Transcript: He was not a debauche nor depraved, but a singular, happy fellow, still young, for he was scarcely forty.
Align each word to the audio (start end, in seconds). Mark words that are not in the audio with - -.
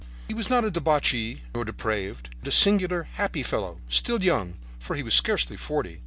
He 0.27 0.33
was 0.33 0.49
not 0.49 0.65
a 0.65 0.71
debauche 0.71 1.37
nor 1.53 1.63
depraved, 1.63 2.31
but 2.39 2.47
a 2.47 2.51
singular, 2.51 3.03
happy 3.03 3.43
fellow, 3.43 3.77
still 3.87 4.23
young, 4.23 4.55
for 4.79 4.95
he 4.95 5.03
was 5.03 5.13
scarcely 5.13 5.55
forty. 5.57 5.99